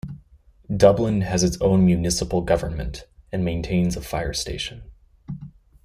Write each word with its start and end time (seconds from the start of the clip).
Dublin 0.75 1.21
has 1.21 1.43
its 1.43 1.61
own 1.61 1.85
municipal 1.85 2.41
government 2.41 3.05
and 3.31 3.45
maintains 3.45 3.95
a 3.95 4.01
fire 4.01 4.33
station. 4.33 4.81